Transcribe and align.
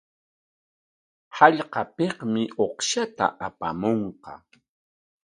Hallqapikmi 1.37 2.43
uqshata 2.65 3.25
apamunqa. 3.47 4.31